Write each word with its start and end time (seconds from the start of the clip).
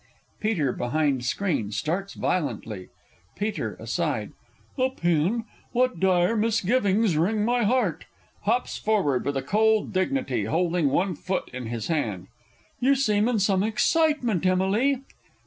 [PETER 0.39 0.73
behind 0.73 1.23
screen, 1.23 1.71
starts 1.71 2.15
violently. 2.15 2.89
Peter 3.37 3.75
(aside). 3.75 4.31
A 4.79 4.89
pin! 4.89 5.43
what 5.73 5.99
dire 5.99 6.35
misgivings 6.35 7.15
wring 7.15 7.45
my 7.45 7.61
heart! 7.65 8.05
[Hops 8.45 8.79
forward 8.79 9.23
with 9.23 9.37
a 9.37 9.43
cold 9.43 9.93
dignity, 9.93 10.45
holding 10.45 10.89
one 10.89 11.13
foot 11.13 11.51
in 11.53 11.67
his 11.67 11.85
hand. 11.85 12.29
You 12.79 12.95
seem 12.95 13.27
in 13.27 13.37
some 13.37 13.61
excitement, 13.61 14.43
Emily? 14.43 15.01